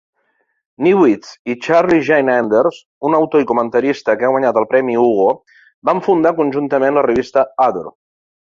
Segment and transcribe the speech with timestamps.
[0.85, 5.29] Newitz i Charlie Jane Anders, un autor i comentarista que ha guanyat el premi Hugo,
[5.91, 7.89] van fundar conjuntament la revista 'Other'.